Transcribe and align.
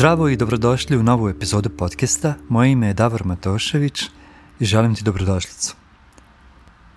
Zdravo 0.00 0.28
i 0.28 0.36
dobrodošli 0.36 0.96
u 0.96 1.02
novu 1.02 1.28
epizodu 1.28 1.70
podcasta. 1.70 2.34
Moje 2.48 2.72
ime 2.72 2.86
je 2.86 2.94
Davor 2.94 3.24
Matošević 3.24 4.02
i 4.60 4.64
želim 4.64 4.94
ti 4.94 5.04
dobrodošlicu. 5.04 5.76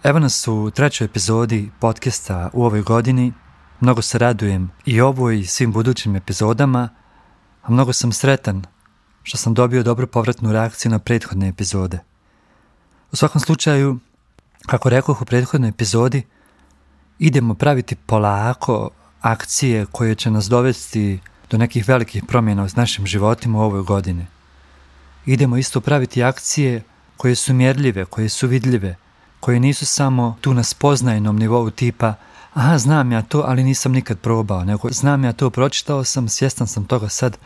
Evo 0.04 0.20
nas 0.20 0.48
u 0.48 0.72
trećoj 0.76 1.06
epizodi 1.06 1.72
podcasta 1.80 2.50
u 2.54 2.66
ovoj 2.66 2.82
godini. 2.82 3.34
Mnogo 3.80 4.02
se 4.02 4.18
radujem 4.18 4.72
i 4.86 5.02
ovoj 5.02 5.40
i 5.40 5.46
svim 5.46 5.72
budućim 5.72 6.16
epizodama, 6.16 6.90
a 7.64 7.72
mnogo 7.72 7.94
sam 7.94 8.12
sretan 8.12 8.64
što 9.24 9.38
sam 9.38 9.54
dobio 9.54 9.84
dobru 9.84 10.08
povratnu 10.08 10.52
reakciju 10.52 10.92
na 10.92 11.00
prethodne 11.00 11.48
epizode. 11.48 12.00
U 13.12 13.16
svakom 13.16 13.42
slučaju, 13.42 14.00
kako 14.66 14.90
rekoh 14.90 15.22
u 15.22 15.26
prethodnoj 15.26 15.70
epizodi, 15.70 16.24
idemo 17.20 17.54
praviti 17.54 17.96
polako 17.96 18.90
akcije 19.22 19.86
koje 19.92 20.16
će 20.16 20.32
nas 20.32 20.46
dovesti 20.46 21.20
do 21.50 21.58
nekih 21.58 21.88
velikih 21.88 22.24
promjena 22.28 22.64
u 22.64 22.68
našim 22.76 23.06
životima 23.06 23.60
u 23.60 23.62
ovoj 23.62 23.82
godini. 23.82 24.26
Idemo 25.26 25.58
isto 25.58 25.82
praviti 25.82 26.24
akcije 26.24 26.84
koje 27.18 27.36
su 27.36 27.54
mjerljive, 27.54 28.06
koje 28.06 28.30
su 28.30 28.48
vidljive, 28.48 28.96
koje 29.40 29.60
nisu 29.60 29.86
samo 29.86 30.38
tu 30.42 30.54
na 30.54 30.64
spoznajnom 30.64 31.40
nivou 31.40 31.70
tipa 31.70 32.14
aha, 32.54 32.78
znam 32.78 33.12
ja 33.12 33.22
to, 33.22 33.44
ali 33.48 33.64
nisam 33.64 33.92
nikad 33.92 34.20
probao, 34.20 34.64
nego 34.66 34.90
znam 34.92 35.24
ja 35.24 35.34
to, 35.34 35.50
pročitao 35.50 36.04
sam, 36.04 36.30
svjestan 36.30 36.68
sam 36.68 36.86
toga 36.86 37.10
sad 37.10 37.38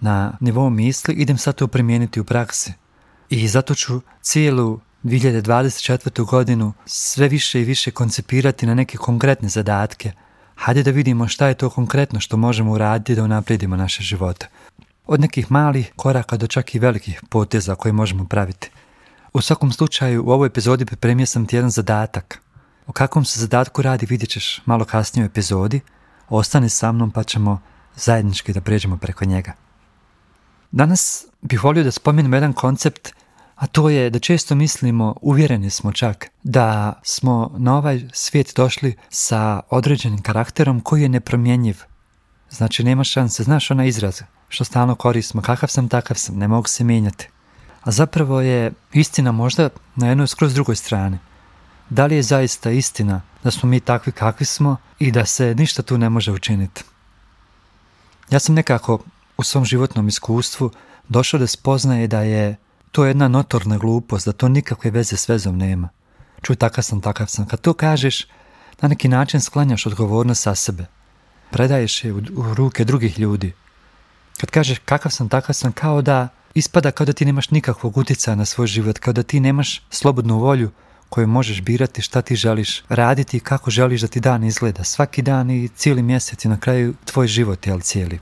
na 0.00 0.32
nivou 0.40 0.70
misli, 0.70 1.14
idem 1.14 1.38
sad 1.38 1.54
to 1.54 1.66
primijeniti 1.66 2.20
u 2.20 2.24
praksi. 2.24 2.72
I 3.30 3.48
zato 3.48 3.74
ću 3.74 4.00
cijelu 4.22 4.80
2024. 5.04 6.24
godinu 6.24 6.72
sve 6.86 7.28
više 7.28 7.60
i 7.60 7.64
više 7.64 7.90
koncipirati 7.90 8.66
na 8.66 8.74
neke 8.74 8.96
konkretne 8.96 9.48
zadatke. 9.48 10.12
Hajde 10.54 10.82
da 10.82 10.90
vidimo 10.90 11.28
šta 11.28 11.46
je 11.46 11.54
to 11.54 11.70
konkretno 11.70 12.20
što 12.20 12.36
možemo 12.36 12.72
uraditi 12.72 13.14
da 13.14 13.24
unaprijedimo 13.24 13.76
naše 13.76 14.02
živote. 14.02 14.48
Od 15.06 15.20
nekih 15.20 15.50
malih 15.50 15.92
koraka 15.96 16.36
do 16.36 16.46
čak 16.46 16.74
i 16.74 16.78
velikih 16.78 17.22
poteza 17.30 17.74
koje 17.74 17.92
možemo 17.92 18.24
praviti. 18.24 18.70
U 19.32 19.40
svakom 19.40 19.72
slučaju, 19.72 20.24
u 20.26 20.30
ovoj 20.30 20.46
epizodi 20.46 20.84
pripremio 20.84 21.26
sam 21.26 21.46
ti 21.46 21.56
jedan 21.56 21.70
zadatak. 21.70 22.40
O 22.86 22.92
kakvom 22.92 23.24
se 23.24 23.40
zadatku 23.40 23.82
radi 23.82 24.06
vidjet 24.06 24.30
ćeš 24.30 24.60
malo 24.66 24.84
kasnije 24.84 25.24
u 25.24 25.26
epizodi. 25.26 25.80
Ostani 26.28 26.68
sa 26.68 26.92
mnom 26.92 27.10
pa 27.10 27.24
ćemo 27.24 27.60
zajednički 27.96 28.52
da 28.52 28.60
pređemo 28.60 28.96
preko 28.96 29.24
njega. 29.24 29.52
Danas 30.70 31.26
bih 31.42 31.64
volio 31.64 31.84
da 31.84 31.90
spomenem 31.90 32.34
jedan 32.34 32.52
koncept 32.52 33.12
a 33.62 33.66
to 33.66 33.88
je 33.88 34.10
da 34.10 34.18
često 34.18 34.54
mislimo, 34.54 35.14
uvjereni 35.20 35.70
smo 35.70 35.92
čak, 35.92 36.30
da 36.42 36.92
smo 37.02 37.54
na 37.56 37.76
ovaj 37.76 38.00
svijet 38.12 38.52
došli 38.56 38.96
sa 39.10 39.60
određenim 39.70 40.22
karakterom 40.22 40.80
koji 40.80 41.02
je 41.02 41.08
nepromjenjiv. 41.08 41.78
Znači 42.50 42.84
nema 42.84 43.04
šanse, 43.04 43.42
znaš 43.42 43.70
onaj 43.70 43.88
izraz 43.88 44.20
što 44.48 44.64
stalno 44.64 44.94
koristimo, 44.94 45.42
kakav 45.42 45.68
sam, 45.68 45.88
takav 45.88 46.16
sam, 46.16 46.38
ne 46.38 46.48
mogu 46.48 46.68
se 46.68 46.84
mijenjati. 46.84 47.28
A 47.82 47.90
zapravo 47.90 48.40
je 48.40 48.72
istina 48.92 49.32
možda 49.32 49.68
na 49.96 50.08
jednoj 50.08 50.26
skroz 50.26 50.54
drugoj 50.54 50.76
strani. 50.76 51.18
Da 51.90 52.06
li 52.06 52.16
je 52.16 52.22
zaista 52.22 52.70
istina 52.70 53.20
da 53.44 53.50
smo 53.50 53.68
mi 53.68 53.80
takvi 53.80 54.12
kakvi 54.12 54.46
smo 54.46 54.76
i 54.98 55.12
da 55.12 55.26
se 55.26 55.54
ništa 55.54 55.82
tu 55.82 55.98
ne 55.98 56.08
može 56.08 56.32
učiniti? 56.32 56.84
Ja 58.30 58.38
sam 58.38 58.54
nekako 58.54 58.98
u 59.36 59.42
svom 59.42 59.64
životnom 59.64 60.08
iskustvu 60.08 60.70
došao 61.08 61.40
da 61.40 61.46
spoznaje 61.46 62.06
da 62.06 62.20
je 62.22 62.56
to 62.92 63.04
je 63.04 63.10
jedna 63.10 63.28
notorna 63.28 63.78
glupost, 63.78 64.26
da 64.26 64.32
to 64.32 64.48
nikakve 64.48 64.90
veze 64.90 65.16
s 65.16 65.28
vezom 65.28 65.58
nema. 65.58 65.88
Čuj, 66.42 66.56
takav 66.56 66.84
sam, 66.84 67.00
takav 67.00 67.26
sam. 67.26 67.46
Kad 67.46 67.60
to 67.60 67.72
kažeš, 67.74 68.26
na 68.80 68.88
neki 68.88 69.08
način 69.08 69.40
sklanjaš 69.40 69.86
odgovornost 69.86 70.42
sa 70.42 70.54
sebe. 70.54 70.86
Predaješ 71.50 72.04
je 72.04 72.12
u, 72.12 72.22
ruke 72.54 72.84
drugih 72.84 73.18
ljudi. 73.18 73.52
Kad 74.40 74.50
kažeš 74.50 74.78
kakav 74.78 75.12
sam, 75.12 75.28
takav 75.28 75.54
sam, 75.54 75.72
kao 75.72 76.02
da 76.02 76.28
ispada 76.54 76.90
kao 76.90 77.06
da 77.06 77.12
ti 77.12 77.24
nemaš 77.24 77.50
nikakvog 77.50 77.96
utjecaja 77.96 78.34
na 78.34 78.44
svoj 78.44 78.66
život, 78.66 78.98
kao 78.98 79.12
da 79.12 79.22
ti 79.22 79.40
nemaš 79.40 79.82
slobodnu 79.90 80.38
volju 80.38 80.70
koju 81.08 81.26
možeš 81.26 81.62
birati 81.62 82.02
šta 82.02 82.22
ti 82.22 82.36
želiš 82.36 82.82
raditi 82.88 83.36
i 83.36 83.40
kako 83.40 83.70
želiš 83.70 84.00
da 84.00 84.08
ti 84.08 84.20
dan 84.20 84.44
izgleda. 84.44 84.84
Svaki 84.84 85.22
dan 85.22 85.50
i 85.50 85.68
cijeli 85.68 86.02
mjesec 86.02 86.44
i 86.44 86.48
na 86.48 86.60
kraju 86.60 86.94
tvoj 87.04 87.26
život 87.26 87.66
je 87.66 87.80
cijeli. 87.80 88.18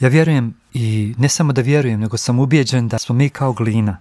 Ja 0.00 0.08
vjerujem 0.08 0.59
i 0.74 1.14
ne 1.18 1.28
samo 1.28 1.52
da 1.52 1.62
vjerujem, 1.62 2.00
nego 2.00 2.16
sam 2.16 2.38
ubijeđen 2.38 2.88
da 2.88 2.98
smo 2.98 3.14
mi 3.14 3.28
kao 3.28 3.52
glina. 3.52 3.96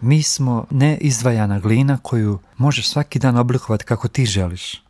Mi 0.00 0.22
smo 0.22 0.66
neizdvajana 0.70 1.58
glina 1.58 1.98
koju 2.02 2.38
možeš 2.56 2.88
svaki 2.88 3.18
dan 3.18 3.36
oblikovati 3.36 3.84
kako 3.84 4.08
ti 4.08 4.26
želiš. 4.26 4.82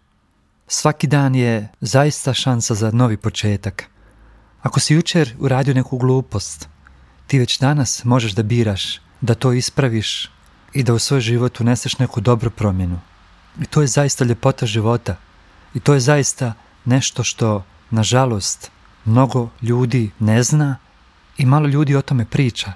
Svaki 0.66 1.06
dan 1.06 1.34
je 1.34 1.68
zaista 1.80 2.34
šansa 2.34 2.74
za 2.74 2.90
novi 2.90 3.16
početak. 3.16 3.84
Ako 4.62 4.80
si 4.80 4.94
jučer 4.94 5.34
uradio 5.38 5.74
neku 5.74 5.98
glupost, 5.98 6.68
ti 7.26 7.38
već 7.38 7.58
danas 7.58 8.04
možeš 8.04 8.32
da 8.32 8.42
biraš, 8.42 9.00
da 9.20 9.34
to 9.34 9.52
ispraviš 9.52 10.30
i 10.72 10.82
da 10.82 10.94
u 10.94 10.98
svoj 10.98 11.20
život 11.20 11.60
uneseš 11.60 11.98
neku 11.98 12.20
dobru 12.20 12.50
promjenu. 12.50 13.00
I 13.60 13.66
to 13.66 13.80
je 13.80 13.86
zaista 13.86 14.24
ljepota 14.24 14.66
života. 14.66 15.16
I 15.74 15.80
to 15.80 15.94
je 15.94 16.00
zaista 16.00 16.54
nešto 16.84 17.24
što, 17.24 17.64
nažalost, 17.90 18.70
mnogo 19.04 19.48
ljudi 19.62 20.10
ne 20.18 20.42
zna 20.42 20.76
i 21.38 21.46
malo 21.46 21.66
ljudi 21.68 21.96
o 21.96 22.02
tome 22.02 22.24
priča. 22.24 22.72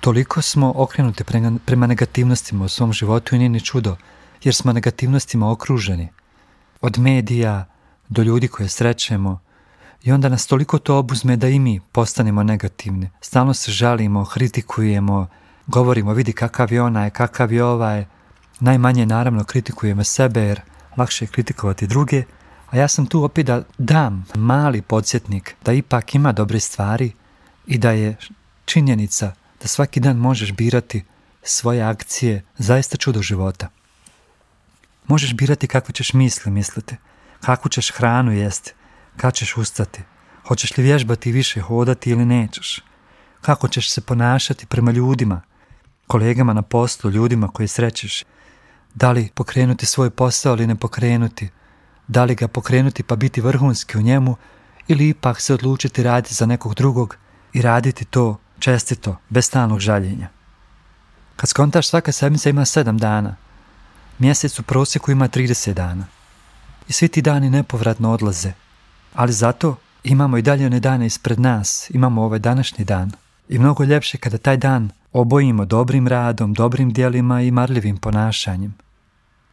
Toliko 0.00 0.42
smo 0.42 0.72
okrenuti 0.76 1.24
prema 1.64 1.86
negativnostima 1.86 2.64
u 2.64 2.68
svom 2.68 2.92
životu 2.92 3.34
i 3.34 3.38
nije 3.38 3.48
ni 3.48 3.60
čudo, 3.60 3.96
jer 4.42 4.54
smo 4.54 4.72
negativnostima 4.72 5.50
okruženi. 5.50 6.08
Od 6.80 6.98
medija 6.98 7.64
do 8.08 8.22
ljudi 8.22 8.48
koje 8.48 8.68
srećemo 8.68 9.40
i 10.02 10.12
onda 10.12 10.28
nas 10.28 10.46
toliko 10.46 10.78
to 10.78 10.98
obuzme 10.98 11.36
da 11.36 11.48
i 11.48 11.58
mi 11.58 11.80
postanemo 11.80 12.42
negativni. 12.42 13.10
Stalno 13.20 13.54
se 13.54 13.72
žalimo, 13.72 14.24
kritikujemo, 14.24 15.26
govorimo 15.66 16.12
vidi 16.12 16.32
kakav 16.32 16.72
je 16.72 16.82
onaj, 16.82 17.10
kakav 17.10 17.52
je 17.52 17.64
ovaj. 17.64 18.04
Najmanje 18.60 19.06
naravno 19.06 19.44
kritikujemo 19.44 20.04
sebe 20.04 20.40
jer 20.40 20.60
lakše 20.96 21.24
je 21.24 21.28
kritikovati 21.28 21.86
druge, 21.86 22.22
a 22.74 22.78
ja 22.78 22.88
sam 22.88 23.06
tu 23.06 23.24
opet 23.24 23.46
da 23.46 23.62
dam 23.78 24.24
mali 24.34 24.82
podsjetnik 24.82 25.56
da 25.64 25.72
ipak 25.72 26.14
ima 26.14 26.32
dobre 26.32 26.60
stvari 26.60 27.12
i 27.66 27.78
da 27.78 27.90
je 27.90 28.16
činjenica 28.64 29.32
da 29.62 29.68
svaki 29.68 30.00
dan 30.00 30.16
možeš 30.16 30.52
birati 30.52 31.04
svoje 31.42 31.82
akcije 31.82 32.44
zaista 32.58 32.96
čudo 32.96 33.22
života. 33.22 33.68
Možeš 35.06 35.34
birati 35.34 35.66
kakve 35.66 35.92
ćeš 35.92 36.12
misli 36.12 36.52
misliti, 36.52 36.96
kakvu 37.40 37.68
ćeš 37.68 37.92
hranu 37.92 38.32
jesti, 38.32 38.72
kad 39.16 39.34
ćeš 39.34 39.56
ustati, 39.56 40.02
hoćeš 40.48 40.76
li 40.76 40.84
vježbati 40.84 41.32
više 41.32 41.60
hodati 41.60 42.10
ili 42.10 42.24
nećeš, 42.24 42.80
kako 43.40 43.68
ćeš 43.68 43.90
se 43.90 44.00
ponašati 44.00 44.66
prema 44.66 44.90
ljudima, 44.90 45.40
kolegama 46.06 46.52
na 46.52 46.62
poslu, 46.62 47.10
ljudima 47.10 47.48
koji 47.48 47.68
srećeš, 47.68 48.24
da 48.94 49.12
li 49.12 49.30
pokrenuti 49.34 49.86
svoj 49.86 50.10
posao 50.10 50.54
ili 50.54 50.66
ne 50.66 50.76
pokrenuti, 50.76 51.48
da 52.08 52.24
li 52.24 52.34
ga 52.34 52.48
pokrenuti 52.48 53.02
pa 53.02 53.16
biti 53.16 53.40
vrhunski 53.40 53.98
u 53.98 54.02
njemu 54.02 54.36
ili 54.88 55.08
ipak 55.08 55.40
se 55.40 55.54
odlučiti 55.54 56.02
raditi 56.02 56.34
za 56.34 56.46
nekog 56.46 56.74
drugog 56.74 57.16
i 57.52 57.62
raditi 57.62 58.04
to 58.04 58.38
čestito, 58.58 59.16
bez 59.28 59.46
stalnog 59.46 59.80
žaljenja. 59.80 60.28
Kad 61.36 61.48
skontaš 61.48 61.88
svaka 61.88 62.12
sedmica 62.12 62.50
ima 62.50 62.64
sedam 62.64 62.98
dana, 62.98 63.36
mjesec 64.18 64.58
u 64.58 64.62
prosjeku 64.62 65.10
ima 65.10 65.28
30 65.28 65.72
dana. 65.72 66.06
I 66.88 66.92
svi 66.92 67.08
ti 67.08 67.22
dani 67.22 67.50
nepovratno 67.50 68.12
odlaze, 68.12 68.52
ali 69.14 69.32
zato 69.32 69.76
imamo 70.04 70.38
i 70.38 70.42
dalje 70.42 70.66
one 70.66 70.80
dane 70.80 71.06
ispred 71.06 71.40
nas, 71.40 71.90
imamo 71.90 72.22
ovaj 72.22 72.38
današnji 72.38 72.84
dan. 72.84 73.12
I 73.48 73.58
mnogo 73.58 73.84
ljepše 73.84 74.18
kada 74.18 74.38
taj 74.38 74.56
dan 74.56 74.90
obojimo 75.12 75.64
dobrim 75.64 76.08
radom, 76.08 76.54
dobrim 76.54 76.92
dijelima 76.92 77.42
i 77.42 77.50
marljivim 77.50 77.96
ponašanjem. 77.96 78.74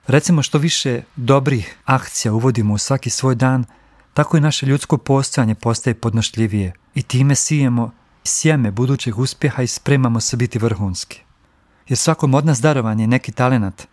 Recimo 0.07 0.44
što 0.44 0.57
više 0.57 1.01
dobrih 1.15 1.75
akcija 1.86 2.33
uvodimo 2.33 2.74
u 2.74 2.77
svaki 2.77 3.09
svoj 3.09 3.36
dan, 3.36 3.65
tako 4.13 4.38
i 4.38 4.42
naše 4.42 4.65
ljudsko 4.65 4.98
postojanje 4.98 5.56
postaje 5.56 5.94
podnošljivije 5.94 6.74
i 6.95 7.01
time 7.01 7.36
sijemo 7.36 7.92
sjeme 8.24 8.71
budućeg 8.71 9.19
uspjeha 9.19 9.63
i 9.63 9.68
spremamo 9.68 10.19
se 10.19 10.38
biti 10.38 10.59
vrhunski. 10.59 11.21
Jer 11.88 11.98
svakom 11.98 12.33
od 12.33 12.45
nas 12.45 12.62
darovan 12.62 13.00
je 13.00 13.07
neki 13.07 13.31
talenat 13.31 13.88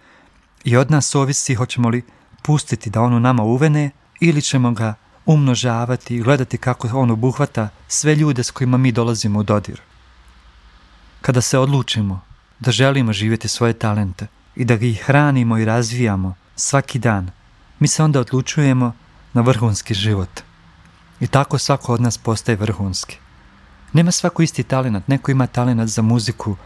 i 0.64 0.76
od 0.76 0.90
nas 0.90 1.14
ovisi 1.14 1.54
hoćemo 1.54 1.88
li 1.88 2.02
pustiti 2.42 2.90
da 2.90 3.00
on 3.00 3.14
u 3.14 3.20
nama 3.20 3.42
uvene 3.42 3.90
ili 4.20 4.42
ćemo 4.42 4.72
ga 4.72 4.94
umnožavati 5.26 6.16
i 6.16 6.22
gledati 6.22 6.58
kako 6.58 6.88
on 6.92 7.10
obuhvata 7.10 7.68
sve 7.88 8.14
ljude 8.14 8.42
s 8.42 8.50
kojima 8.50 8.76
mi 8.76 8.92
dolazimo 8.92 9.38
u 9.38 9.42
dodir. 9.42 9.80
Kada 11.20 11.40
se 11.40 11.58
odlučimo 11.58 12.20
da 12.60 12.70
želimo 12.70 13.12
živjeti 13.12 13.48
svoje 13.48 13.72
talente, 13.72 14.26
i 14.58 14.64
da 14.64 14.74
ih 14.74 15.02
hranimo 15.06 15.58
i 15.58 15.64
razvijamo 15.64 16.34
svaki 16.56 16.98
dan, 16.98 17.30
mi 17.78 17.88
se 17.88 18.02
onda 18.02 18.20
odlučujemo 18.20 18.92
na 19.32 19.40
vrhunski 19.42 19.94
život. 19.94 20.40
I 21.20 21.26
tako 21.26 21.58
svako 21.58 21.94
od 21.94 22.00
nas 22.00 22.18
postaje 22.18 22.56
vrhunski. 22.56 23.18
Nema 23.92 24.10
svako 24.10 24.42
isti 24.42 24.62
talent, 24.62 25.08
neko 25.08 25.30
ima 25.30 25.46
talent 25.46 25.90
za 25.90 26.02
muziku, 26.02 26.56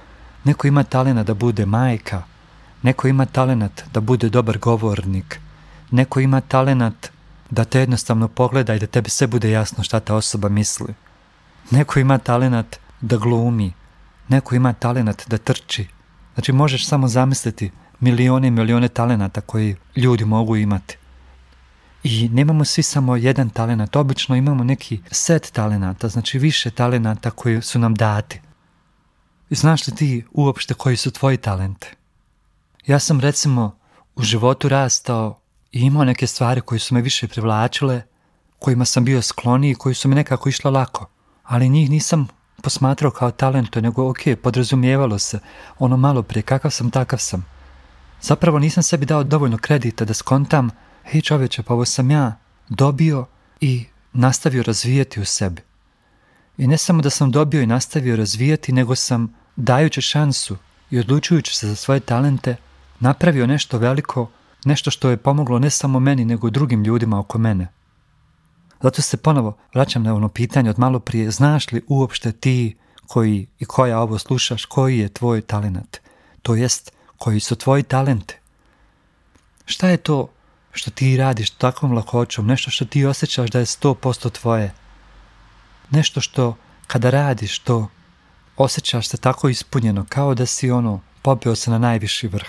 neko 0.44 0.66
ima 0.66 0.82
talent 0.84 1.26
da 1.26 1.34
bude 1.34 1.66
majka, 1.66 2.22
neko 2.82 3.08
ima 3.08 3.26
talent 3.26 3.82
da 3.92 4.00
bude 4.00 4.28
dobar 4.28 4.58
govornik, 4.58 5.40
neko 5.90 6.20
ima 6.20 6.40
talent 6.40 7.10
da 7.50 7.64
te 7.64 7.80
jednostavno 7.80 8.28
pogleda 8.28 8.74
i 8.74 8.78
da 8.78 8.86
tebi 8.86 9.10
sve 9.10 9.26
bude 9.26 9.50
jasno 9.50 9.84
šta 9.84 10.00
ta 10.00 10.14
osoba 10.14 10.48
misli. 10.48 10.94
Neko 11.70 12.00
ima 12.00 12.18
talenat 12.18 12.76
da 13.00 13.16
glumi, 13.16 13.72
neko 14.28 14.54
ima 14.54 14.72
talenat 14.72 15.28
da 15.28 15.38
trči. 15.38 15.88
Znači 16.34 16.52
možeš 16.52 16.86
samo 16.86 17.08
zamisliti 17.08 17.70
milione 18.00 18.48
i 18.48 18.50
milione 18.50 18.88
talenata 18.88 19.40
koji 19.40 19.76
ljudi 19.96 20.24
mogu 20.24 20.56
imati. 20.56 20.96
I 22.04 22.28
nemamo 22.28 22.64
svi 22.64 22.82
samo 22.82 23.16
jedan 23.16 23.50
talenat, 23.50 23.96
obično 23.96 24.36
imamo 24.36 24.64
neki 24.64 25.00
set 25.10 25.50
talenata, 25.52 26.08
znači 26.08 26.38
više 26.38 26.70
talenata 26.70 27.30
koji 27.30 27.62
su 27.62 27.78
nam 27.78 27.94
dati. 27.94 28.40
Znaš 29.50 29.86
li 29.86 29.94
ti 29.94 30.24
uopšte 30.32 30.74
koji 30.74 30.96
su 30.96 31.10
tvoji 31.10 31.36
talente? 31.36 31.94
Ja 32.86 32.98
sam 32.98 33.20
recimo 33.20 33.76
u 34.16 34.22
životu 34.22 34.68
rastao 34.68 35.40
i 35.72 35.80
imao 35.80 36.04
neke 36.04 36.26
stvari 36.26 36.60
koje 36.60 36.78
su 36.78 36.94
me 36.94 37.00
više 37.00 37.28
privlačile, 37.28 38.02
kojima 38.58 38.84
sam 38.84 39.04
bio 39.04 39.22
skloniji 39.22 39.70
i 39.70 39.74
koji 39.74 39.94
su 39.94 40.08
mi 40.08 40.14
nekako 40.14 40.48
išle 40.48 40.70
lako. 40.70 41.10
Ali 41.42 41.68
njih 41.68 41.90
nisam 41.90 42.28
posmatrao 42.62 43.10
kao 43.10 43.30
talento, 43.30 43.80
nego 43.80 44.10
ok, 44.10 44.18
podrazumijevalo 44.42 45.18
se 45.18 45.38
ono 45.78 45.96
malo 45.96 46.22
prije, 46.22 46.42
kakav 46.42 46.70
sam, 46.70 46.90
takav 46.90 47.18
sam. 47.18 47.46
Zapravo 48.20 48.58
nisam 48.58 48.82
sebi 48.82 49.06
dao 49.06 49.24
dovoljno 49.24 49.58
kredita 49.58 50.04
da 50.04 50.14
skontam, 50.14 50.70
hej 51.04 51.20
čovječe, 51.20 51.62
pa 51.62 51.74
ovo 51.74 51.84
sam 51.84 52.10
ja 52.10 52.36
dobio 52.68 53.26
i 53.60 53.84
nastavio 54.12 54.62
razvijati 54.62 55.20
u 55.20 55.24
sebi. 55.24 55.62
I 56.58 56.66
ne 56.66 56.78
samo 56.78 57.02
da 57.02 57.10
sam 57.10 57.30
dobio 57.30 57.62
i 57.62 57.66
nastavio 57.66 58.16
razvijati, 58.16 58.72
nego 58.72 58.94
sam 58.94 59.34
dajući 59.56 60.02
šansu 60.02 60.56
i 60.90 60.98
odlučujući 60.98 61.56
se 61.56 61.68
za 61.68 61.76
svoje 61.76 62.00
talente, 62.00 62.56
napravio 63.00 63.46
nešto 63.46 63.78
veliko, 63.78 64.30
nešto 64.64 64.90
što 64.90 65.10
je 65.10 65.16
pomoglo 65.16 65.58
ne 65.58 65.70
samo 65.70 66.00
meni, 66.00 66.24
nego 66.24 66.50
drugim 66.50 66.84
ljudima 66.84 67.18
oko 67.18 67.38
mene. 67.38 67.68
Zato 68.82 69.02
se 69.02 69.16
ponovo 69.16 69.56
vraćam 69.74 70.02
na 70.02 70.14
ono 70.14 70.28
pitanje 70.28 70.70
od 70.70 70.78
malo 70.78 71.00
prije, 71.00 71.30
znaš 71.30 71.72
li 71.72 71.84
uopšte 71.88 72.32
ti 72.32 72.76
koji 73.06 73.46
i 73.58 73.64
koja 73.64 74.00
ovo 74.00 74.18
slušaš, 74.18 74.64
koji 74.64 74.98
je 74.98 75.08
tvoj 75.08 75.40
talent? 75.40 75.96
To 76.42 76.54
jest, 76.54 76.92
koji 77.16 77.40
su 77.40 77.56
tvoji 77.56 77.82
talente? 77.82 78.38
Šta 79.64 79.88
je 79.88 79.96
to 79.96 80.28
što 80.72 80.90
ti 80.90 81.16
radiš 81.16 81.50
takvom 81.50 81.92
lakoćom, 81.92 82.46
nešto 82.46 82.70
što 82.70 82.84
ti 82.84 83.04
osjećaš 83.04 83.50
da 83.50 83.58
je 83.58 83.66
sto 83.66 83.94
posto 83.94 84.30
tvoje? 84.30 84.74
Nešto 85.90 86.20
što 86.20 86.56
kada 86.86 87.10
radiš 87.10 87.58
to, 87.58 87.88
osjećaš 88.56 89.08
se 89.08 89.16
tako 89.16 89.48
ispunjeno, 89.48 90.06
kao 90.08 90.34
da 90.34 90.46
si 90.46 90.70
ono, 90.70 91.00
popio 91.22 91.54
se 91.54 91.70
na 91.70 91.78
najviši 91.78 92.28
vrh. 92.28 92.48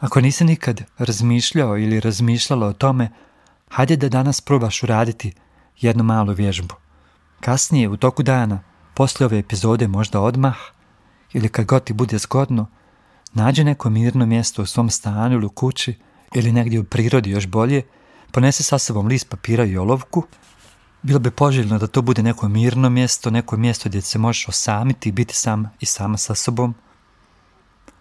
Ako 0.00 0.20
nisi 0.20 0.44
nikad 0.44 0.80
razmišljao 0.98 1.78
ili 1.78 2.00
razmišljala 2.00 2.66
o 2.66 2.72
tome, 2.72 3.10
hajde 3.72 3.96
da 3.96 4.08
danas 4.08 4.40
probaš 4.40 4.82
uraditi 4.82 5.32
jednu 5.80 6.04
malu 6.04 6.32
vježbu. 6.32 6.74
Kasnije, 7.40 7.88
u 7.88 7.96
toku 7.96 8.22
dana, 8.22 8.60
poslije 8.94 9.26
ove 9.26 9.38
epizode 9.38 9.88
možda 9.88 10.20
odmah, 10.20 10.56
ili 11.32 11.48
kad 11.48 11.64
god 11.64 11.84
ti 11.84 11.92
bude 11.92 12.18
zgodno, 12.18 12.66
nađi 13.32 13.64
neko 13.64 13.90
mirno 13.90 14.26
mjesto 14.26 14.62
u 14.62 14.66
svom 14.66 14.90
stanu 14.90 15.34
ili 15.34 15.46
u 15.46 15.48
kući, 15.48 15.98
ili 16.34 16.52
negdje 16.52 16.80
u 16.80 16.84
prirodi 16.84 17.30
još 17.30 17.46
bolje, 17.46 17.82
ponesi 18.32 18.62
sa 18.62 18.78
sobom 18.78 19.06
list 19.06 19.28
papira 19.28 19.64
i 19.64 19.76
olovku, 19.76 20.26
bilo 21.02 21.18
bi 21.18 21.30
poželjno 21.30 21.78
da 21.78 21.86
to 21.86 22.02
bude 22.02 22.22
neko 22.22 22.48
mirno 22.48 22.90
mjesto, 22.90 23.30
neko 23.30 23.56
mjesto 23.56 23.88
gdje 23.88 24.00
se 24.00 24.18
možeš 24.18 24.48
osamiti 24.48 25.08
i 25.08 25.12
biti 25.12 25.34
sam 25.34 25.70
i 25.80 25.86
sama 25.86 26.18
sa 26.18 26.34
sobom. 26.34 26.74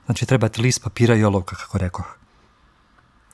Znači 0.06 0.26
treba 0.26 0.50
ti 0.50 0.62
list 0.62 0.84
papira 0.84 1.16
i 1.16 1.24
olovka, 1.24 1.56
kako 1.56 1.78
rekoh. 1.78 2.18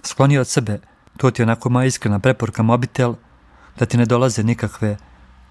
Skloni 0.03 0.37
od 0.37 0.47
sebe 0.47 0.79
to 1.17 1.31
ti 1.31 1.41
je 1.41 1.43
onako 1.43 1.69
moja 1.69 1.85
iskrena 1.85 2.19
preporuka 2.19 2.63
mobitel, 2.63 3.13
da 3.79 3.85
ti 3.85 3.97
ne 3.97 4.05
dolaze 4.05 4.43
nikakve 4.43 4.97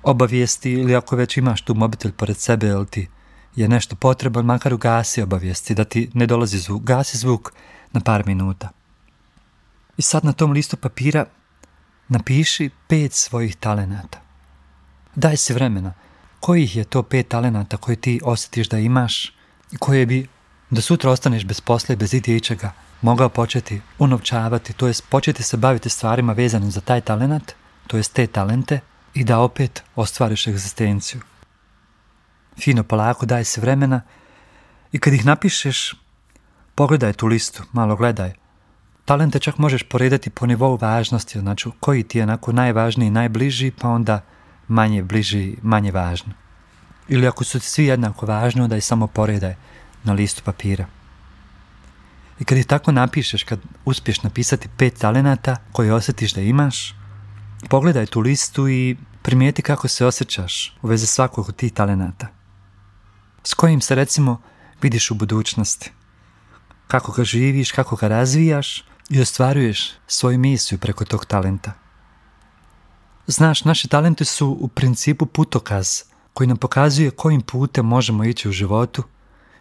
obavijesti 0.03 0.73
ili 0.73 0.97
ako 0.97 1.17
već 1.17 1.37
imaš 1.37 1.63
tu 1.63 1.75
mobitel 1.75 2.13
pored 2.13 2.37
sebe 2.37 2.67
ili 2.67 2.87
ti 2.87 3.09
je 3.57 3.69
nešto 3.69 3.97
potreban, 3.97 4.45
makar 4.45 4.75
ugasi 4.75 5.23
obavijesti, 5.23 5.75
da 5.75 5.85
ti 5.85 6.11
ne 6.15 6.27
dolazi 6.27 6.59
zvuk, 6.59 6.83
gasi 6.83 7.19
zvuk 7.19 7.53
na 7.93 8.01
par 8.01 8.27
minuta. 8.27 8.69
I 9.97 10.03
sad 10.03 10.25
na 10.25 10.33
tom 10.33 10.53
listu 10.53 10.77
papira 10.77 11.25
napiši 12.09 12.71
pet 12.89 13.13
svojih 13.13 13.57
talenata. 13.57 14.21
Daj 15.15 15.37
se 15.37 15.55
vremena. 15.55 15.93
Kojih 16.41 16.77
je 16.77 16.85
to 16.85 17.03
pet 17.03 17.29
talenata 17.29 17.77
koje 17.77 17.97
ti 17.97 18.21
osjetiš 18.25 18.69
da 18.69 18.79
imaš 18.79 19.33
i 19.73 19.77
koje 19.79 20.07
bi 20.07 20.27
da 20.71 20.81
sutra 20.81 21.11
ostaneš 21.11 21.45
bez 21.45 21.61
posla 21.61 21.93
i 21.93 21.97
bez 21.97 22.15
ide 22.15 22.37
ičega, 22.37 22.73
mogao 23.03 23.29
početi 23.29 23.81
unovčavati, 23.99 24.73
to 24.73 24.87
jest 24.87 25.09
početi 25.09 25.43
se 25.43 25.57
baviti 25.57 25.89
stvarima 25.89 26.33
vezanim 26.33 26.71
za 26.71 26.81
taj 26.81 27.01
talent, 27.01 27.53
to 27.87 27.97
jest 27.97 28.13
te 28.13 28.27
talente, 28.27 28.81
i 29.17 29.25
da 29.25 29.39
opet 29.39 29.83
ostvariš 29.95 30.47
egzistenciju. 30.47 31.21
Fino 32.59 32.85
polako 32.85 33.27
daj 33.27 33.45
se 33.45 33.61
vremena 33.61 34.01
i 34.93 34.99
kad 34.99 35.13
ih 35.13 35.27
napišeš, 35.27 35.95
pogledaj 36.75 37.13
tu 37.13 37.27
listu, 37.27 37.63
malo 37.73 37.97
gledaj. 37.97 38.33
Talente 39.05 39.39
čak 39.39 39.59
možeš 39.59 39.83
poredati 39.83 40.31
po 40.31 40.47
nivou 40.47 40.77
važnosti, 40.77 41.41
znači 41.41 41.71
koji 41.81 42.03
ti 42.03 42.19
je 42.19 42.23
onako 42.23 42.53
najvažniji, 42.53 43.11
najbliži, 43.11 43.71
pa 43.71 43.89
onda 43.89 44.21
manje 44.69 45.03
bliži, 45.03 45.57
manje 45.63 45.93
važno. 45.93 46.33
Ili 47.09 47.27
ako 47.27 47.45
su 47.45 47.61
svi 47.61 47.85
jednako 47.85 48.27
važni, 48.27 48.63
onda 48.63 48.77
i 48.77 48.81
samo 48.81 49.07
poredaj 49.07 49.55
na 50.05 50.13
listu 50.13 50.43
papira. 50.45 50.87
I 52.41 52.45
kad 52.45 52.59
ih 52.59 52.67
tako 52.67 52.93
napišeš, 52.93 53.43
kad 53.43 53.61
uspješ 53.85 54.23
napisati 54.23 54.69
pet 54.77 54.99
talenata 54.99 55.57
koje 55.73 55.95
osjetiš 55.95 56.35
da 56.35 56.41
imaš, 56.41 56.95
pogledaj 57.69 58.07
tu 58.07 58.21
listu 58.21 58.69
i 58.69 58.97
primijeti 59.23 59.63
kako 59.63 59.89
se 59.89 60.07
osjećaš 60.07 60.77
u 60.83 60.87
vezi 60.87 61.07
svakog 61.07 61.49
od 61.49 61.57
tih 61.57 61.73
talenata. 61.73 62.27
S 63.43 63.55
kojim 63.55 63.81
se 63.81 63.95
recimo 63.95 64.41
vidiš 64.83 65.11
u 65.11 65.15
budućnosti. 65.15 65.93
Kako 66.87 67.13
ga 67.13 67.25
živiš, 67.25 67.73
kako 67.73 67.97
ga 67.97 68.09
razvijaš 68.09 68.85
i 69.11 69.21
ostvaruješ 69.21 69.93
svoju 70.07 70.39
misiju 70.39 70.79
preko 70.79 71.05
tog 71.05 71.25
talenta. 71.25 71.73
Znaš, 73.27 73.65
naši 73.65 73.89
talenti 73.89 74.25
su 74.25 74.57
u 74.61 74.69
principu 74.69 75.27
putokaz 75.27 76.03
koji 76.35 76.47
nam 76.47 76.57
pokazuje 76.57 77.11
kojim 77.11 77.41
putem 77.41 77.87
možemo 77.87 78.25
ići 78.25 78.49
u 78.49 78.53
životu 78.53 79.03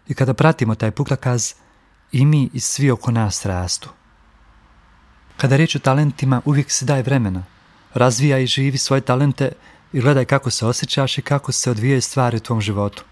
i 0.08 0.14
kada 0.14 0.34
pratimo 0.34 0.74
taj 0.74 0.90
putokaz, 0.90 1.54
i 2.12 2.26
mi 2.26 2.50
i 2.52 2.60
svi 2.60 2.90
oko 2.90 3.10
nas 3.10 3.46
rastu. 3.46 3.88
Kada 5.36 5.56
riječ 5.56 5.76
o 5.76 5.78
talentima, 5.78 6.40
uvijek 6.44 6.70
se 6.70 6.84
daje 6.84 7.02
vremena. 7.02 7.44
Razvija 7.94 8.38
i 8.38 8.46
živi 8.46 8.78
svoje 8.78 9.00
talente 9.00 9.52
i 9.92 10.00
gledaj 10.00 10.24
kako 10.24 10.50
se 10.50 10.66
osjećaš 10.66 11.18
i 11.18 11.22
kako 11.22 11.52
se 11.52 11.70
odvijaju 11.70 12.02
stvari 12.02 12.36
u 12.36 12.40
tvom 12.40 12.60
životu. 12.60 13.04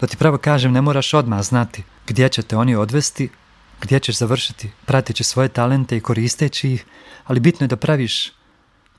Da 0.00 0.06
ti 0.06 0.16
pravo 0.16 0.38
kažem, 0.38 0.72
ne 0.72 0.80
moraš 0.80 1.14
odmah 1.14 1.42
znati 1.42 1.82
gdje 2.06 2.28
će 2.28 2.42
te 2.42 2.56
oni 2.56 2.74
odvesti, 2.76 3.28
gdje 3.80 4.00
ćeš 4.00 4.16
završiti, 4.16 4.70
prateći 4.86 5.24
svoje 5.24 5.48
talente 5.48 5.96
i 5.96 6.00
koristeći 6.00 6.72
ih, 6.72 6.84
ali 7.26 7.40
bitno 7.40 7.64
je 7.64 7.68
da 7.68 7.76
praviš 7.76 8.32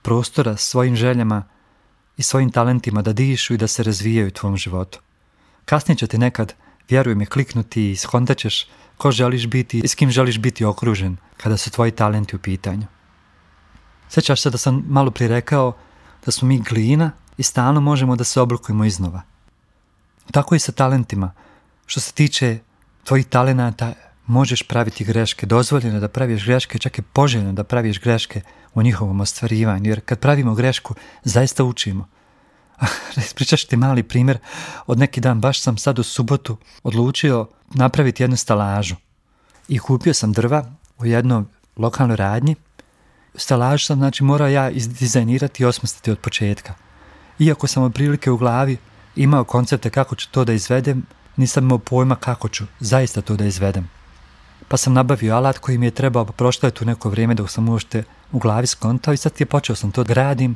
prostora 0.02 0.58
svojim 0.58 0.96
željama 0.96 1.44
i 2.18 2.24
svojim 2.24 2.52
talentima 2.52 3.02
da 3.02 3.14
dišu 3.14 3.54
i 3.54 3.58
da 3.58 3.68
se 3.68 3.84
razvijaju 3.84 4.28
u 4.28 4.32
tvom 4.32 4.58
životu. 4.58 5.00
Kasnije 5.66 5.98
će 5.98 6.08
ti 6.08 6.18
nekad 6.18 6.54
vjeruj 6.90 7.16
mi, 7.16 7.26
kliknuti 7.26 7.92
i 7.92 7.96
shontat 7.96 8.38
ćeš 8.38 8.68
ko 8.98 9.12
želiš 9.12 9.48
biti 9.48 9.80
i 9.80 9.88
s 9.88 9.96
kim 9.96 10.12
želiš 10.12 10.38
biti 10.40 10.66
okružen 10.66 11.18
kada 11.38 11.58
su 11.58 11.72
tvoji 11.72 11.92
talenti 11.92 12.36
u 12.36 12.40
pitanju. 12.40 12.86
Sjećaš 14.10 14.42
se 14.42 14.50
da 14.50 14.58
sam 14.58 14.84
malo 14.88 15.12
prije 15.12 15.30
rekao 15.30 15.74
da 16.26 16.32
smo 16.32 16.48
mi 16.48 16.60
glina 16.60 17.12
i 17.38 17.44
stalno 17.44 17.82
možemo 17.82 18.16
da 18.16 18.24
se 18.24 18.42
oblikujemo 18.42 18.86
iznova. 18.86 19.22
Tako 20.32 20.56
i 20.56 20.60
sa 20.60 20.72
talentima. 20.72 21.32
Što 21.86 22.00
se 22.00 22.14
tiče 22.14 22.60
tvojih 23.04 23.26
talenata, 23.26 23.94
možeš 24.26 24.64
praviti 24.64 25.04
greške, 25.04 25.46
dozvoljeno 25.46 26.00
da 26.00 26.08
praviš 26.08 26.46
greške, 26.46 26.80
čak 26.80 26.98
je 26.98 27.04
poželjno 27.14 27.54
da 27.54 27.64
praviš 27.64 28.00
greške 28.00 28.42
u 28.74 28.82
njihovom 28.82 29.22
ostvarivanju, 29.22 29.90
jer 29.90 30.02
kad 30.06 30.20
pravimo 30.20 30.56
grešku, 30.56 30.96
zaista 31.24 31.64
učimo. 31.64 32.08
Ispričaš 33.18 33.66
ti 33.66 33.78
mali 33.78 34.04
primjer, 34.04 34.38
od 34.88 35.00
neki 35.00 35.22
dan, 35.22 35.42
baš 35.42 35.62
sam 35.62 35.78
sad 35.78 36.00
u 36.00 36.04
subotu 36.04 36.58
odlučio 36.84 37.48
napraviti 37.70 38.24
jednu 38.24 38.38
stalažu. 38.38 38.96
I 39.68 39.80
kupio 39.80 40.14
sam 40.14 40.32
drva 40.32 40.66
u 40.98 41.06
jednoj 41.06 41.44
lokalnoj 41.78 42.18
radnji. 42.18 42.56
Stalažu 43.36 43.86
sam, 43.86 43.98
znači, 43.98 44.24
morao 44.24 44.48
ja 44.48 44.70
izdizajnirati 44.70 45.64
i 45.64 45.66
osmisliti 45.66 46.12
od 46.12 46.20
početka. 46.20 46.74
Iako 47.40 47.68
sam 47.68 47.84
od 47.84 47.94
prilike 47.94 48.32
u 48.32 48.38
glavi 48.38 48.78
imao 49.16 49.44
koncepte 49.44 49.90
kako 49.90 50.16
ću 50.16 50.32
to 50.32 50.46
da 50.46 50.54
izvedem, 50.54 51.06
nisam 51.38 51.64
imao 51.64 51.78
pojma 51.78 52.16
kako 52.16 52.50
ću 52.50 52.66
zaista 52.80 53.22
to 53.22 53.36
da 53.36 53.46
izvedem. 53.46 53.90
Pa 54.68 54.78
sam 54.78 54.94
nabavio 54.94 55.36
alat 55.36 55.58
koji 55.58 55.78
mi 55.78 55.86
je 55.86 55.92
trebao, 55.92 56.26
pa 56.26 56.32
prošlo 56.32 56.68
je 56.68 56.72
tu 56.72 56.86
neko 56.86 57.10
vrijeme 57.10 57.34
dok 57.34 57.52
sam 57.52 57.70
uopšte 57.70 58.04
u 58.32 58.40
glavi 58.40 58.68
skontao 58.68 59.14
i 59.14 59.18
sad 59.18 59.34
je 59.40 59.46
počeo 59.46 59.76
sam 59.76 59.92
to 59.92 60.04
gradim 60.04 60.56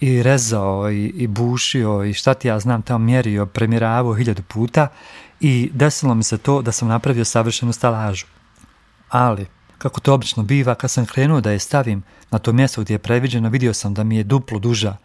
i 0.00 0.22
rezao 0.22 0.90
i, 0.90 1.04
i 1.06 1.26
bušio 1.26 2.04
i 2.04 2.14
šta 2.14 2.34
ti 2.34 2.48
ja 2.48 2.60
znam 2.60 2.82
tamo 2.82 3.04
mjerio, 3.04 3.46
premjeravao 3.46 4.14
hiljadu 4.14 4.42
puta 4.42 4.88
i 5.40 5.70
desilo 5.74 6.14
mi 6.14 6.22
se 6.22 6.38
to 6.38 6.62
da 6.62 6.72
sam 6.72 6.88
napravio 6.88 7.24
savršenu 7.24 7.72
stalažu. 7.72 8.26
Ali, 9.08 9.46
kako 9.78 10.00
to 10.00 10.14
obično 10.14 10.42
biva, 10.42 10.74
kad 10.74 10.90
sam 10.90 11.06
krenuo 11.06 11.40
da 11.40 11.50
je 11.50 11.58
stavim 11.58 12.02
na 12.30 12.38
to 12.38 12.52
mjesto 12.52 12.80
gdje 12.80 12.94
je 12.94 12.98
previđeno, 12.98 13.48
vidio 13.48 13.74
sam 13.74 13.94
da 13.94 14.04
mi 14.04 14.16
je 14.16 14.24
duplo 14.24 14.58
duža 14.58 14.96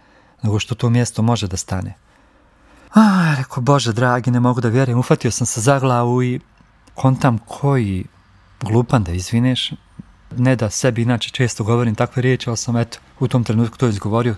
nego 0.44 0.60
što 0.60 0.75
to 0.75 0.89
mjesto 0.89 1.22
može 1.22 1.48
da 1.48 1.58
stane. 1.58 1.94
A, 2.94 3.36
rekao, 3.38 3.62
Bože 3.62 3.94
dragi, 3.94 4.32
ne 4.32 4.39
mogu 4.39 4.62
da 4.62 4.70
vjerujem, 4.70 5.00
ufatio 5.00 5.32
sam 5.32 5.48
se 5.48 5.62
za 5.62 5.79
glavu 5.79 6.24
i 6.24 6.39
kontam 6.96 7.38
koji 7.38 8.06
glupan 8.62 9.03
da 9.03 9.12
izvineš, 9.12 9.72
ne 10.38 10.56
da 10.56 10.70
sebi 10.70 11.01
inače 11.01 11.29
često 11.29 11.63
govorim 11.63 11.96
takve 11.96 12.22
riječi, 12.22 12.50
ali 12.50 12.58
sam 12.58 12.77
eto 12.77 13.00
u 13.20 13.27
tom 13.27 13.44
trenutku 13.44 13.77
to 13.77 13.88
izgovorio. 13.88 14.36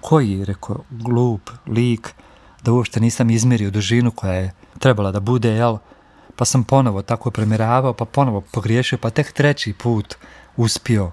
Koji 0.00 0.44
rekao, 0.44 0.76
glup, 0.90 1.50
lik, 1.66 2.14
da 2.62 2.72
uopšte 2.72 3.00
nisam 3.00 3.30
izmjerio 3.30 3.70
dužinu 3.70 4.10
koja 4.10 4.32
je 4.32 4.52
trebala 4.78 5.12
da 5.12 5.20
bude, 5.20 5.50
jel? 5.50 5.76
Pa 6.36 6.44
sam 6.44 6.64
ponovo 6.64 7.02
tako 7.02 7.30
premjeravao, 7.30 7.92
pa 7.92 8.04
ponovo 8.04 8.40
pogriješio, 8.40 8.98
pa 8.98 9.10
tek 9.10 9.32
treći 9.32 9.72
put 9.72 10.14
uspio 10.56 11.10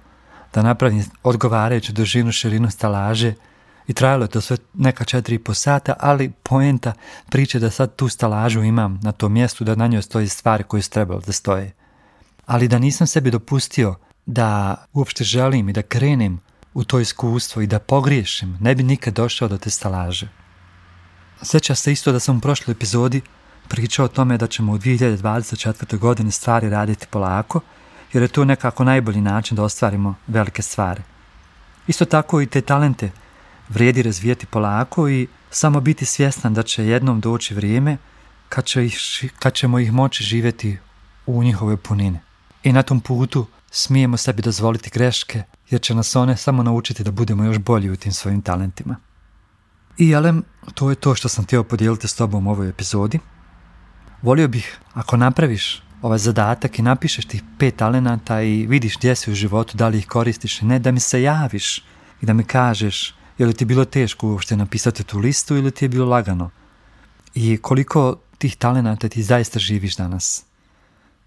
da 0.53 0.62
napravim 0.62 1.06
odgovarajuću 1.24 1.94
dužinu, 1.94 2.32
širinu 2.32 2.70
stalaže 2.72 3.34
i 3.88 3.94
trajalo 3.94 4.24
je 4.24 4.29
to 4.29 4.41
sve 4.41 4.58
neka 4.74 5.03
četiri 5.03 5.36
i 5.36 5.39
po 5.39 5.53
sata, 5.53 5.94
ali 6.00 6.32
poenta 6.44 6.94
priče 7.29 7.60
da 7.60 7.70
sad 7.70 7.96
tu 7.96 8.10
stalažu 8.10 8.63
imam 8.63 9.00
na 9.03 9.12
tom 9.12 9.34
mjestu, 9.34 9.63
da 9.63 9.75
na 9.75 9.88
njoj 9.88 10.01
stoji 10.01 10.27
stvari 10.27 10.63
koje 10.63 10.82
su 10.82 10.89
trebalo 10.89 11.22
da 11.25 11.32
stoje. 11.32 11.74
Ali 12.46 12.67
da 12.67 12.79
nisam 12.79 13.08
sebi 13.08 13.32
dopustio 13.32 13.96
da 14.25 14.75
uopšte 14.94 15.24
želim 15.24 15.70
i 15.70 15.74
da 15.74 15.82
krenem 15.82 16.39
u 16.77 16.84
to 16.84 17.00
iskustvo 17.00 17.62
i 17.62 17.67
da 17.67 17.79
pogriješim, 17.79 18.57
ne 18.62 18.75
bi 18.75 18.84
nikad 18.84 19.13
došao 19.13 19.48
do 19.48 19.57
te 19.57 19.69
stalaže. 19.69 20.27
Sjeća 21.43 21.75
se 21.75 21.91
isto 21.91 22.12
da 22.12 22.19
sam 22.19 22.38
u 22.38 22.41
prošloj 22.41 22.72
epizodi 22.72 23.22
pričao 23.67 24.05
o 24.05 24.07
tome 24.07 24.38
da 24.38 24.48
ćemo 24.48 24.74
u 24.74 24.77
2024. 24.77 25.98
godini 25.98 26.31
stvari 26.31 26.69
raditi 26.69 27.07
polako, 27.10 27.62
jer 28.13 28.24
je 28.24 28.27
to 28.27 28.46
nekako 28.46 28.84
najbolji 28.84 29.22
način 29.22 29.57
da 29.57 29.63
ostvarimo 29.63 30.15
velike 30.27 30.62
stvari. 30.62 31.01
Isto 31.88 32.05
tako 32.05 32.41
i 32.41 32.46
te 32.46 32.62
talente 32.62 33.12
vrijedi 33.69 34.03
razvijati 34.03 34.46
polako 34.46 35.10
i 35.10 35.27
samo 35.50 35.79
biti 35.81 36.05
svjestan 36.05 36.53
da 36.53 36.63
će 36.63 36.86
jednom 36.86 37.19
doći 37.19 37.55
vrijeme 37.55 37.98
kad, 38.50 38.65
će 38.65 38.86
ih, 38.86 38.98
kad 39.39 39.53
ćemo 39.53 39.79
ih 39.79 39.91
moći 39.91 40.24
živjeti 40.24 40.77
u 41.25 41.43
njihove 41.43 41.77
punine. 41.77 42.22
I 42.63 42.72
na 42.74 42.84
tom 42.84 43.01
putu 43.01 43.48
smijemo 43.72 44.17
sebi 44.17 44.41
dozvoliti 44.41 44.89
greške, 44.89 45.43
jer 45.69 45.81
će 45.81 45.95
nas 45.95 46.15
one 46.15 46.38
samo 46.38 46.63
naučiti 46.63 47.03
da 47.03 47.12
budemo 47.12 47.43
još 47.43 47.57
bolji 47.57 47.89
u 47.89 47.95
tim 47.95 48.12
svojim 48.12 48.41
talentima. 48.41 48.95
I 49.97 50.15
Alem, 50.15 50.43
to 50.74 50.89
je 50.89 50.95
to 50.95 51.15
što 51.15 51.29
sam 51.29 51.45
htio 51.45 51.63
podijeliti 51.63 52.07
s 52.07 52.15
tobom 52.15 52.47
u 52.47 52.51
ovoj 52.51 52.69
epizodi. 52.69 53.19
Volio 54.21 54.47
bih, 54.47 54.79
ako 54.93 55.17
napraviš 55.17 55.83
ovaj 56.01 56.17
zadatak 56.17 56.79
i 56.79 56.81
napišeš 56.81 57.25
tih 57.25 57.43
pet 57.59 57.75
talenata 57.75 58.41
i 58.41 58.65
vidiš 58.67 58.97
gdje 58.97 59.15
si 59.15 59.31
u 59.31 59.36
životu, 59.36 59.77
da 59.77 59.88
li 59.88 59.97
ih 59.97 60.07
koristiš 60.07 60.62
ne, 60.62 60.79
da 60.79 60.91
mi 60.91 61.00
se 61.00 61.21
javiš 61.21 61.77
i 62.21 62.25
da 62.25 62.33
mi 62.33 62.43
kažeš 62.43 63.17
je 63.38 63.45
li 63.45 63.53
ti 63.53 63.65
bilo 63.65 63.86
teško 63.86 64.27
uopšte 64.27 64.55
napisati 64.55 65.03
tu 65.03 65.19
listu 65.19 65.55
ili 65.55 65.71
ti 65.71 65.86
je 65.86 65.89
bilo 65.89 66.05
lagano. 66.05 66.50
I 67.36 67.57
koliko 67.57 68.19
tih 68.38 68.55
talenata 68.55 69.09
ti 69.09 69.24
zaista 69.24 69.59
živiš 69.59 69.95
danas. 69.95 70.45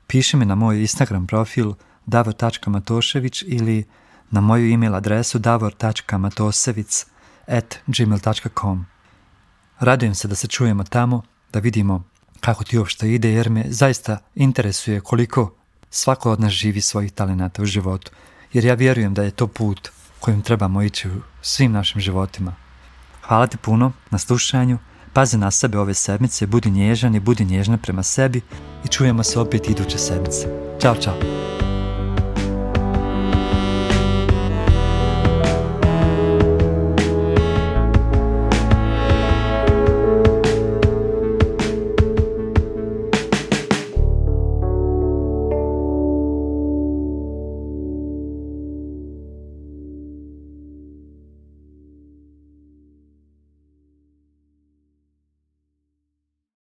Piši 0.06 0.36
mi 0.36 0.44
na 0.44 0.54
moj 0.54 0.80
Instagram 0.80 1.26
profil 1.26 1.72
davor.matošević 2.06 3.44
ili 3.46 3.84
na 4.30 4.40
moju 4.40 4.72
email 4.72 4.94
adresu 4.94 5.38
davor.matosevic 5.38 7.06
at 7.46 7.78
gmail.com. 7.86 8.86
Radujem 9.80 10.14
se 10.14 10.28
da 10.28 10.34
se 10.34 10.46
čujemo 10.46 10.84
tamo, 10.84 11.22
da 11.52 11.58
vidimo 11.58 12.04
kako 12.40 12.64
ti 12.64 12.78
uopšte 12.78 13.12
ide, 13.12 13.30
jer 13.30 13.50
me 13.50 13.64
zaista 13.68 14.18
interesuje 14.34 15.00
koliko 15.00 15.54
svako 15.90 16.32
od 16.32 16.40
nas 16.40 16.52
živi 16.52 16.80
svojih 16.80 17.12
talenata 17.12 17.62
u 17.62 17.66
životu, 17.66 18.10
jer 18.52 18.64
ja 18.64 18.74
vjerujem 18.74 19.14
da 19.14 19.22
je 19.22 19.30
to 19.30 19.46
put 19.46 19.90
kojim 20.20 20.42
trebamo 20.42 20.82
ići 20.82 21.08
u 21.08 21.20
svim 21.42 21.72
našim 21.72 22.00
životima. 22.00 22.54
Hvala 23.22 23.46
ti 23.46 23.56
puno 23.56 23.92
na 24.10 24.18
slušanju, 24.18 24.78
pazi 25.12 25.38
na 25.38 25.50
sebe 25.50 25.78
ove 25.78 25.94
sedmice, 25.94 26.46
budi 26.46 26.70
nježan 26.70 27.14
i 27.14 27.20
budi 27.20 27.44
nježna 27.44 27.76
prema 27.76 28.02
sebi 28.02 28.40
i 28.84 28.88
čujemo 28.88 29.22
se 29.22 29.40
opet 29.40 29.68
iduće 29.68 29.98
sedmice. 29.98 30.46
Ćao, 30.80 30.94
čao! 30.94 31.59